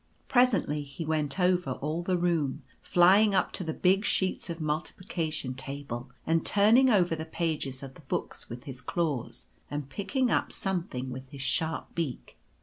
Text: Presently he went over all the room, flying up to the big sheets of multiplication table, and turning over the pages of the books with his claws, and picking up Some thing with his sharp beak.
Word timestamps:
Presently 0.27 0.81
he 0.81 1.05
went 1.05 1.39
over 1.39 1.73
all 1.73 2.01
the 2.01 2.17
room, 2.17 2.63
flying 2.81 3.35
up 3.35 3.51
to 3.51 3.63
the 3.63 3.71
big 3.71 4.03
sheets 4.03 4.49
of 4.49 4.59
multiplication 4.59 5.53
table, 5.53 6.09
and 6.25 6.43
turning 6.43 6.89
over 6.89 7.15
the 7.15 7.23
pages 7.23 7.83
of 7.83 7.93
the 7.93 8.01
books 8.01 8.49
with 8.49 8.63
his 8.63 8.81
claws, 8.81 9.45
and 9.69 9.89
picking 9.89 10.31
up 10.31 10.51
Some 10.51 10.85
thing 10.85 11.11
with 11.11 11.29
his 11.29 11.43
sharp 11.43 11.93
beak. 11.93 12.39